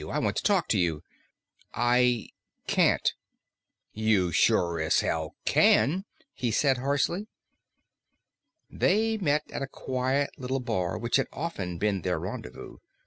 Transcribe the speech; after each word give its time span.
I 0.11 0.17
want 0.17 0.35
to 0.37 0.41
talk 0.41 0.67
to 0.69 0.79
you." 0.79 1.03
"I 1.75 2.29
can't." 2.65 3.13
"You 3.93 4.31
sure 4.31 4.79
as 4.79 5.01
hell 5.01 5.35
can," 5.45 6.05
he 6.33 6.49
said 6.49 6.79
harshly. 6.79 7.27
They 8.67 9.19
met 9.19 9.43
at 9.51 9.61
a 9.61 9.67
quiet 9.67 10.31
little 10.39 10.59
bar 10.59 10.97
which 10.97 11.17
had 11.17 11.27
often 11.31 11.77
been 11.77 12.01
their 12.01 12.17
rendezvous. 12.19 12.77